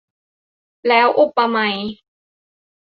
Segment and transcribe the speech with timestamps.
[0.87, 1.75] แล้ว อุปไมย